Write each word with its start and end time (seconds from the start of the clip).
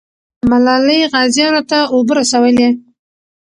ملالۍ 0.49 0.99
غازیانو 1.11 1.61
ته 1.69 1.79
اوبه 1.93 2.13
رسولې. 2.19 2.69